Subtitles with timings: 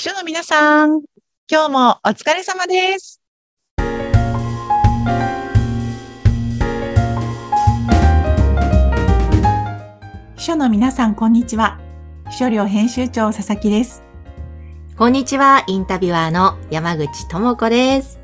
[0.00, 1.02] 秘書の皆さん、
[1.46, 3.20] 今日もお疲れ様です。
[10.38, 11.78] 秘書の皆さん、こんにちは。
[12.30, 14.02] 秘書寮編集長佐々木です。
[14.96, 18.20] こんにちは、インタビュアーの山口智子です。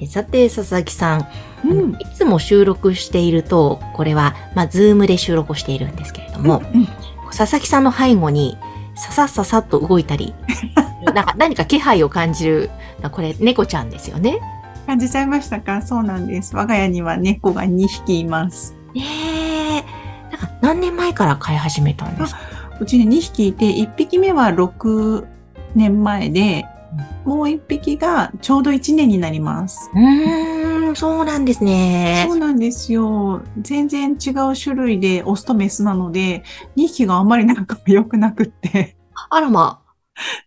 [0.00, 1.28] えさて、佐々木さん、あ
[1.62, 6.88] のいつも収録していると、これは、まあ、ズームで収録をしているんですけれども、うん
[7.36, 8.56] 佐々木さんの背後に、
[8.96, 10.34] ささささっと動いたり、
[11.14, 12.70] なんか何か気配を感じる、
[13.12, 14.38] これ、猫ちゃんですよね。
[14.86, 15.82] 感じちゃいましたか？
[15.82, 16.54] そうなんです。
[16.56, 18.74] 我が家には猫が2匹います。
[18.96, 19.84] ええ
[20.30, 22.40] なんか何年前から飼い始めたんですか？
[22.80, 25.24] うちに2匹いて、1匹目は6
[25.74, 26.64] 年前で、
[27.26, 29.90] もう1匹がちょうど1年になります。
[29.92, 32.38] うーん、そうなんですねそう。
[32.38, 33.42] なんですよ。
[33.60, 36.44] 全然違う種類でオスとメスなので、
[36.76, 38.96] 2匹があんまり仲が良くなくって。
[39.28, 39.82] あらま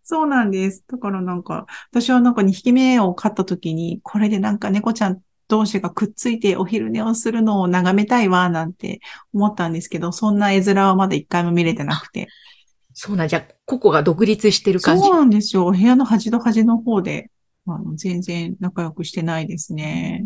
[0.04, 0.84] そうなんです。
[0.88, 9.02] だからなんか、私はなんか2匹目を飼った時に、これでなんか猫ちゃん同士がくっついてお昼寝をするのを眺めたいわ、なんて
[9.34, 12.28] 思ったんですけど、そんな絵面はまだ一回も見れてなくて。
[13.02, 15.04] そうなんじゃ、個々が独立してる感じ？
[15.04, 15.16] そう。
[15.16, 15.68] なんですよ。
[15.68, 17.32] お部屋の端と端の方で、
[17.66, 20.26] あの全然仲良くしてないですね。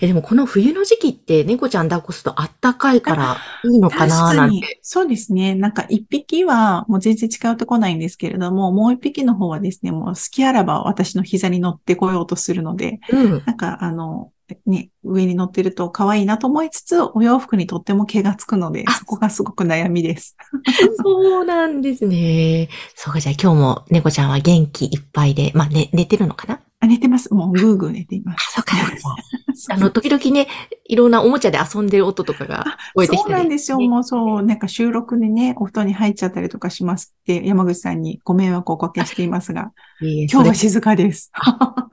[0.00, 4.78] え、でもこの冬の時期って猫ちゃん抱っこするとあったかいからいいのかななんて。。
[4.82, 5.56] そうですね。
[5.56, 13.42] なんか一匹はもう全然近寄ってこないんですけれども、もう一匹の方はですね、もう好きあらば私の膝に乗ってこようとするので、うん。
[13.46, 14.31] なんかあの、
[14.66, 20.36] ね、上に乗ってると可愛いなと思いつつ、お洋服にとっても毛がつくのであ、そこがすごく悩みです。
[21.02, 22.68] そうなんですね。
[22.94, 26.60] そうか、じゃあ今日も猫ちゃんは元気いっぱいで、まあ、ね、寝てるのかな？
[26.80, 27.32] あ、寝てます。
[27.32, 28.54] もうぐーぐー寝ていまあ、す。
[28.54, 29.74] そうか、そうか。
[29.74, 30.48] あの、時々ね、
[30.88, 33.18] いろんなおもちゃで遊んでる音とかが聞こえてき。
[33.20, 33.78] そうなんですよ。
[33.78, 41.30] ねもうそう、なんか収録でね、お布団に入っちゃったりとかしますって、山口さんにご迷惑をおかけしていますが、今日はそ静かです。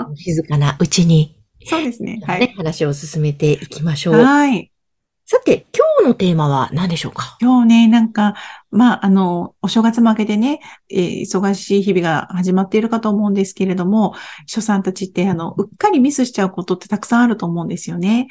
[0.09, 2.21] れ静かなうちに、そうですね。
[2.25, 2.57] はねい。
[2.57, 4.15] 話を進めていきましょう。
[4.15, 4.71] はい。
[5.25, 7.38] さて、今日のテーマは何でしょうか？
[7.39, 8.34] 今日ね、なんか、
[8.72, 14.13] まあ、あの、お正月負けでね、えー忙しい日々が始まっているかと思うんですけれども、
[14.47, 18.28] 秘書さんたちって、あの、うっかりミスしちゃうことってたくさんあると思うんですよね。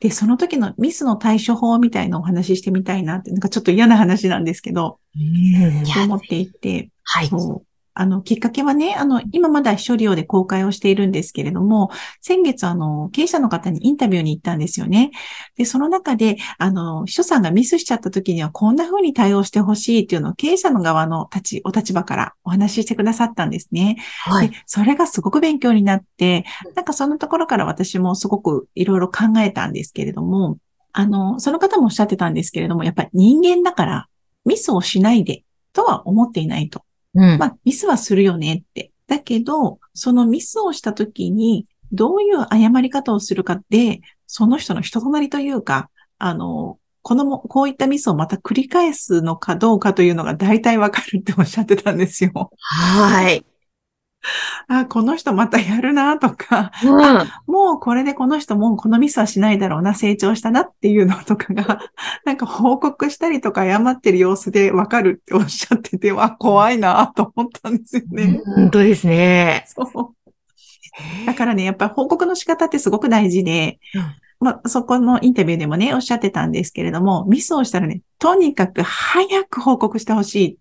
[0.00, 7.28] で、その時のミスの対処法みたいなお話ししてみたいなって、なんかちょっと嫌な話なんですけど、うん、思っていて、はい。
[7.28, 7.66] そう。
[7.94, 15.10] あの、きっかけはね、あの、今まだ秘書利用で公開をしているんですけれども、先月、あの、経営者の方にインタビューに行ったんですよね。
[15.56, 23.96] で、その中で、あの、秘書さんがミスしちゃった時にはこんな風に対応してほしいっていうのを経営者の側の立ち、お立場からお話ししてくださったんですね。
[24.24, 24.48] はい。
[24.48, 30.58] で、それがすごく勉強になって、なんかそのところから私もすごくいろいろ考えたんですけれども、
[30.92, 34.08] あの、その方もおっしゃってたんですけれども、やっぱり人間だから
[34.44, 36.82] ミスをしないでとは思っていないと。
[37.14, 37.38] うん。
[37.38, 38.92] まあ、ミスはするよねって。
[39.06, 52.50] だけど、そのミスをしたときに、どういう謝り方をするかで、その人の人となりというか、あの、このも、こういったミスをまた繰り返すのかどうかというのが大体わかるっておっしゃってたんですよ。
[52.58, 53.44] はい。
[54.68, 57.52] あ、この人またやるなとか、うん。
[57.52, 61.80] もうこれでこの人もうこのミスはしないだろうな、成長したなっていうのとかが、
[62.24, 68.40] なんか報告したりとか謝ってる様子でわかるっておっしゃってて、わ、怖いなと思ったんですよね。
[68.44, 69.64] 本当ですね。
[69.66, 71.26] そう。
[71.26, 74.02] だからね、やっぱり報告の仕方ってすごく大事で、うん
[74.42, 80.58] まあ、そこのインタビューでもね、おっしゃってたんですけれども、ミスをしたらね、とにかく早く報告してほしい。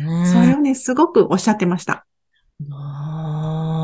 [0.00, 2.06] うんそれをね、すごくおっしゃってました。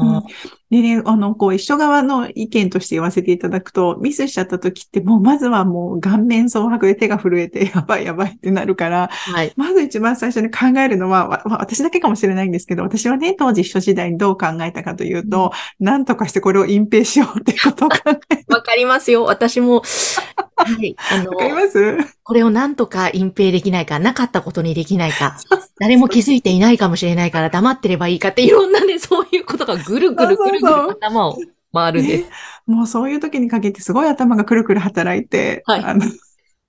[0.00, 0.22] うん、
[0.70, 9.52] でね、あの、こう、一緒側の意見として言わせていただくと、ミスしちゃった時って、もう、まずはもう、顔面蒼白で手が震えて、 やばいやばいってなるから、ーはい。
[9.56, 19.24] まず一番最初に考えるのは、私だけかもしれないんですけど、私はね、当時秘書時代にどう考えたかというと、なんとかしてこれを隠蔽しようっていうことを考えわかりますよ。
[19.24, 19.82] 私も、
[20.56, 20.96] はい。
[21.12, 21.96] あのわ、かります？
[22.22, 25.36] これをなんとか隠蔽できないか、なかったことにできないか、
[25.78, 31.38] 誰も気づいていないかもしれないから黙ってればいいかって、いろんなね、そういうことがぐるぐるぐるぐそうそうそうる頭を
[31.72, 32.30] 回るんです。
[32.66, 36.04] もうそういう時にかけてすごい頭がくるくる働いて、はいあの、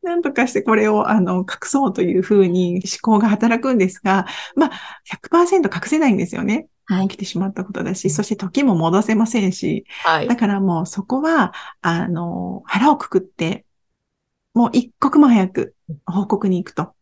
[0.04, 4.72] なんとかしてこれを、あの、隠そうというふうに思考が働くんですが、まあ、
[5.06, 6.68] 100%隠せないんですよね。
[6.88, 10.36] はい起きてしまったことだし、そして時も戻せませんし、はいだ。
[10.36, 11.52] からもうそこは、
[11.82, 13.66] あの、腹をくくって、
[14.54, 16.94] もう一刻も早く報告に行くと。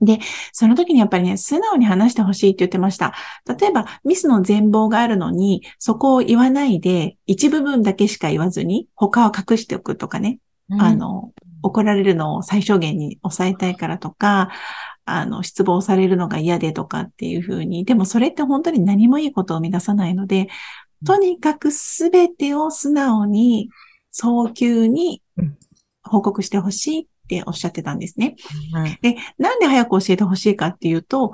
[0.00, 0.18] で、
[0.52, 3.14] その時にやっぱりね、素直に話してほしいって言ってました。
[3.58, 10.38] 例えば、ミスの全貌があるのに、そこを言わないで、一部分だけしか言わずに、他は隠しておくとかね。
[10.78, 11.32] あの、
[11.62, 14.50] 怒られるのを最小限に抑えたいからとか、
[15.04, 20.48] あの、失望されるのが嫌でとかっていうふうに、でもそれって本当に何もいいことを生み出さないので、
[21.06, 23.70] とにかくすべてを素直に、
[24.10, 25.22] 早急に
[26.02, 28.36] 報告してほしいっておっしゃってたんですね。
[29.02, 31.32] で、なんで早く教えてほしいかっていうと、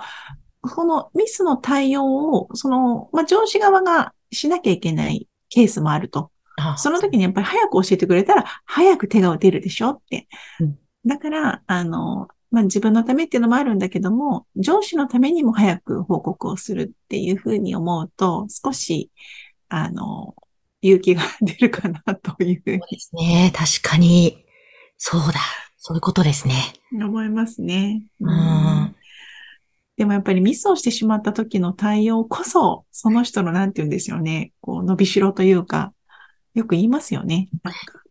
[0.63, 6.31] このミスの対応を、その、まあ、上司側がしなきゃいけないケースもあると。
[6.77, 10.29] その時にやっぱり早く教えてくれたら、早く手が打てるでしょって。
[10.61, 19.11] うん、だから、あの、まあ、自分のためっていうのもあるんだけども、上司のためにも早く報告をするっていうふうに思うと、少し、
[19.69, 20.35] あの、
[20.83, 22.63] 勇気が出るかなという。
[22.67, 23.53] そうですね。
[23.55, 24.45] 確かに。
[24.99, 25.41] そうだ。
[25.85, 26.55] そういうことですね。
[26.93, 28.05] 思いますね。
[28.21, 28.95] うん。
[29.97, 34.53] でもやっぱりミスをしてしまった時の対応こそ、その人のなんて言うんですよね。
[34.61, 35.93] こう、伸びしろというか、
[36.55, 37.49] よく言いますよね。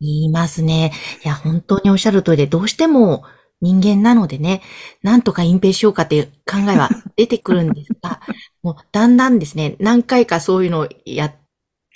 [0.01, 0.91] 言いますね。
[1.23, 3.23] いや、本当におっしゃる通りで、どうしても
[3.61, 4.61] 人間なのでね、
[5.01, 8.19] なんとか隠蔽しようかっていう考えは出てくるんですが、
[8.63, 11.35] もうだんだんですね、何回かそういうのをやっ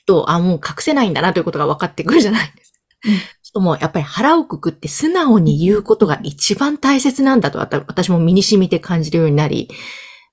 [0.06, 2.80] と、あ、もう隠せないんだなということが分かってくるじゃないですか。
[3.56, 9.70] うん、ともやっぱり腹をくくって素直に言うことが一番大切なんだと私も身に染みて感じるようになり、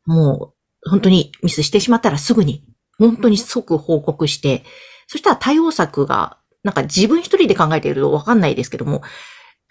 [0.07, 0.55] も
[0.85, 2.65] う本当にミスしてしまったらすぐに、
[2.99, 4.65] 本当に即報告して、
[5.07, 9.03] そしたら対応策が、なんか自分一人で考えているとわかんないですけども、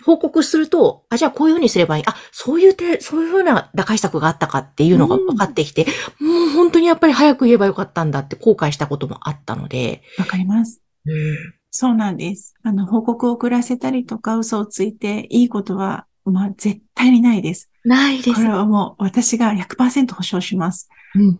[0.03, 2.03] 報告すると、あ、じゃあこういうふうにすればいい。
[2.07, 5.85] あ、そういう手、そういうふうな打開策があったかっていうのが分かってきて、
[6.19, 10.01] うん、もう本当にやっぱり早く言えばよかったんだって後悔したこともあったので。
[10.17, 10.81] わかります。
[11.05, 12.53] うん、そうなんです。
[12.63, 17.71] あの、報告を遅らせたりとか嘘をついていいことは、まあ、絶対にないです。
[17.85, 18.33] ないです。
[18.33, 20.89] これはもう私が100%保証します。
[21.15, 21.39] うん。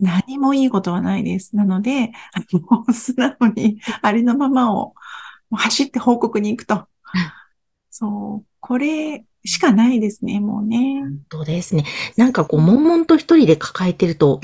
[0.00, 1.56] 何もいいことはないです。
[1.56, 4.94] なので、あの、もう素直にありのままを
[5.50, 6.86] 走って報告に行くと。
[7.90, 8.46] そう。
[8.60, 11.00] これしかないですね、もうね。
[11.00, 11.84] 本当ですね。
[12.16, 14.40] なんかこう、悶々と一人で抱えてると、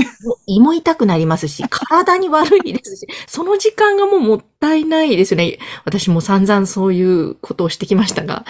[0.46, 5.58] 胃も痛くなりますし、 体に悪いですし、その時間がもうもったいないですよね。
[5.84, 8.44] 私も散々そういうことをしてきましたが。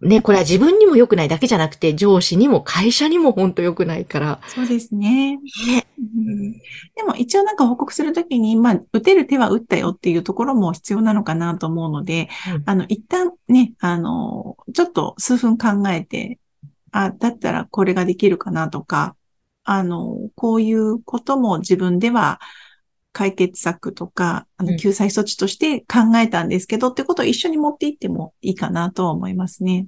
[0.00, 4.40] ね、これは自分にも良くないだけじゃなくて、上司にも会社にも本当良くないから。
[4.46, 5.36] そうですね。
[5.66, 6.58] ねうん、で
[7.04, 16.38] も一応なんか報告するときに、まあ、打てる手は打ったよっていうところも必要なのかなと思うので、うん、あの、一旦ね、あの、ちょっと数分考えて、
[16.92, 19.16] あ、だったらこれができるかなとか、
[19.64, 22.38] あの、こういうことも自分では、
[23.14, 29.86] 解決策とか、あの、救済措置として考えたんですけど、うん、ってことを一緒に持っていってもいいかなと思いますね。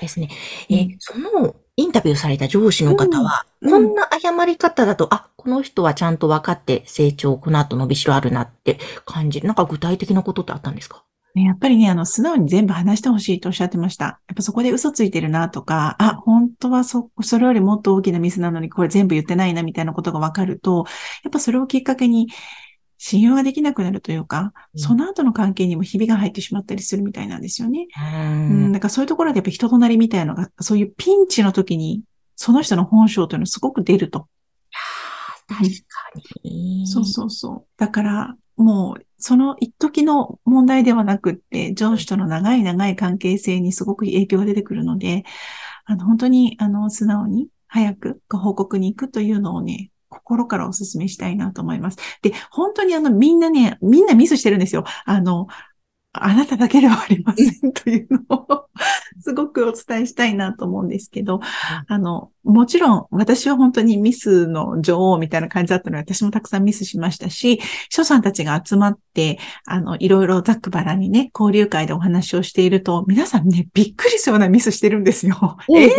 [0.00, 0.28] ですね。
[0.68, 9.46] えー、そのインタビューされた上司の方は、うん、こんな謝り方だと、あ、この人はちゃんと分かって成長、この後伸びしろあるなって感じる。
[9.46, 11.02] なんか具体的なことってあったんですか？
[11.34, 14.04] やっぱりね、あの、素直に全部話してほしいとおっしゃってました。
[14.06, 20.86] やっぱそこで嘘ついてるなとか、あ、本当はそ、それよりもっと大きなミスなのにこれ全部言ってないなみたいなことが分かると、
[21.24, 22.28] やっぱそれをきっかけに、
[22.98, 27.88] 信用ができなくなるというか、うん、その後の関係にもひびが入ってしまったりするみたいなんですよね。
[27.96, 28.72] うん。
[28.72, 32.02] だからそういうところでやっぱ人となりみたいなのが、そういうピンチの時に、
[32.36, 34.28] その人の本性というのすごく出ると。
[35.48, 35.66] 確か
[36.42, 36.86] に。
[36.86, 37.66] そうそうそう。
[37.76, 45.24] だから、もう、その一時の問題ではなくって、上司との長い長い関係性にすごく影響が出てくるので、
[45.84, 51.98] あの、本当に、あの、素直に早くご報告に行くというのをね、心からお勧めしたいなと思います。
[52.22, 54.84] で、本当にあの、みんなね、みんなミスしてるんですよ。
[55.04, 55.48] あの、
[56.18, 58.66] あなただけではありませんというのを
[59.20, 61.40] すごくお伝えしたいなと思うんですけど、
[61.86, 75.56] あの、もちろん私は本当にミスの女王みたいな感じだったので、私もたくさんミスしましたし、秘書さんたちが集まって、あの、いろいろざっくばらにね、交流会でお話をしていると、皆さんね、びっくりするようなミスしてるんですよ。
[75.74, 75.92] ええー、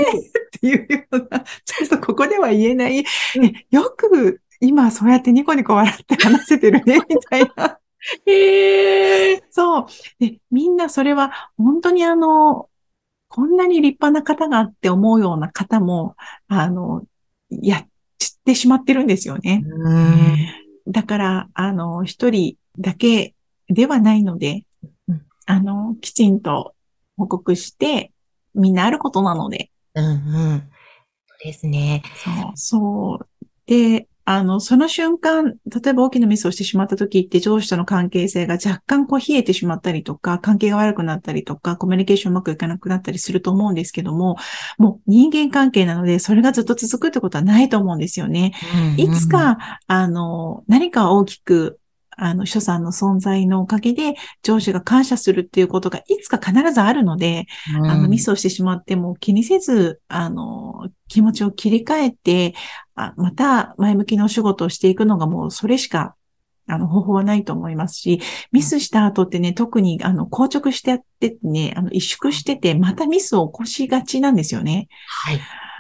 [0.58, 3.04] っていうような、ちょっとここでは言えない、
[3.36, 7.80] ね、よく今そうやってニコニコ笑って話せてるね、みたいな。
[8.26, 9.44] へえ。
[9.50, 9.86] そう。
[10.20, 12.70] で、みんなそれは本当にあの、
[13.28, 16.16] こんなに立派な方がって思うような方も、
[16.48, 17.04] あの、
[17.50, 17.88] やっ
[18.46, 19.64] てしまってるんですよね。
[20.88, 23.36] だから、あの、一人だけ
[23.68, 24.66] ではないので、
[25.46, 26.74] あの、きちんと
[27.18, 28.12] 報告して、
[28.54, 29.70] みんなあることなので。
[29.98, 30.60] うんうん。
[30.60, 32.04] そうですね。
[32.16, 33.28] そう、そう。
[33.66, 44.36] で、あの、その瞬間、例えば大きなミスをしてしまった時って上司との関係性が若干こう冷えてしまったりとか、関係が悪くなったりとか、コミュニケーションうまくいかなくなったりすると思うんですけども、
[44.78, 48.54] もう人間関係なので、それがずっと続くってことはないと思うんですよね。
[48.98, 51.80] いつか、あの、何か大きく
[52.18, 57.46] あの、秘書さんの存在のおかげで、上司が感謝するっていうことがいつか必ずあるので、
[57.76, 62.54] うん、あの、ミスをしてしまっても気にせず、あの、気持ちを切り替えて、
[62.96, 66.16] あまた前向きなお仕事をしていくのがもうそれしか
[66.68, 68.20] あの、方法はないと思いますし、
[68.52, 74.90] ミスした後ってね、特に、あの、硬直してやってね、あの、萎縮してて、またミスを起こしがちなんですよね。
[75.08, 75.40] はい。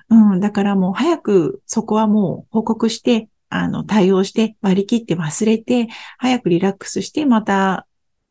[0.09, 5.87] うん、だからもう早くそこはもう報告して、あの、対応して割り切って忘れて、
[6.17, 7.87] 早くリラックスして、また、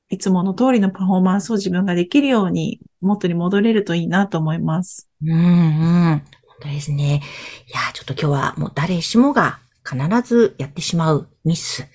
[0.09, 5.09] いつもの通りのパフォーマンスを自分ができるように、元に戻れるといいなと思います。
[5.23, 6.23] うんうん。
[6.47, 7.23] 本当ですね。
[7.67, 11.87] いや、ちょっと今日はもう誰しもが必ずやってしまうミス。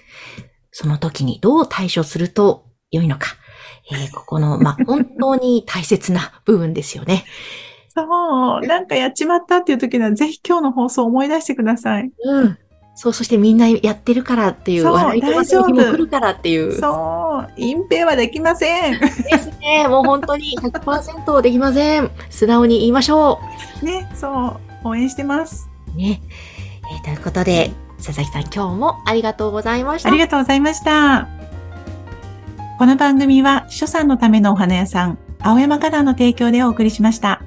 [0.72, 3.28] その時にどう対処すると良いのか。
[3.92, 7.25] えー、ここの、 まあ、本当に大切な部分ですよね。
[7.88, 8.04] そ
[8.63, 12.12] う、なんかやっちまったっていう時には、ぜひ今日の放送を思い出してください。
[12.24, 12.58] うん。
[12.96, 16.78] そう、そしてみんなやってるからっていう、笑い飛ばす日も来るからっていう。
[16.78, 19.00] そう、隠蔽はできません。
[19.00, 19.88] ですね。
[19.88, 22.12] もう本当に100%できません。
[22.30, 23.40] 素直に言いましょ
[23.82, 23.86] う。
[23.86, 25.70] ね、そう、応援してます。
[25.96, 26.22] ね。
[26.94, 30.10] えー、ということで、佐々木さん今日もありがとうございました。
[30.10, 31.28] ありがとうございました。
[32.78, 37.42] この番組は、秘書さんのためのお花屋さん、青山花壇の提供でお送りしました。